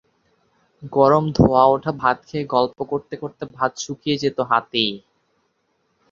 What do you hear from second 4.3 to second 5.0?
হাতেই।